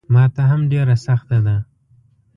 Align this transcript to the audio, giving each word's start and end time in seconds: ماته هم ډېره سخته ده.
ماته 0.13 0.41
هم 0.49 0.61
ډېره 0.71 0.95
سخته 1.05 1.37
ده. 1.45 1.57